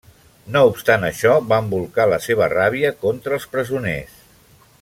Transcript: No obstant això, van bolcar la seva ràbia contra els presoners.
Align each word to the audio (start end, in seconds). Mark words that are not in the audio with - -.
No 0.53 0.61
obstant 0.69 1.05
això, 1.09 1.35
van 1.51 1.69
bolcar 1.75 2.09
la 2.15 2.21
seva 2.25 2.49
ràbia 2.57 2.93
contra 3.07 3.39
els 3.41 3.49
presoners. 3.55 4.21